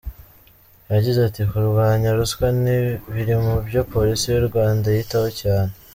[0.93, 2.45] Yagize ati "Kurwanya ruswa
[3.13, 5.71] biri mu byo Polisi y’u Rwanda yitaho cyane.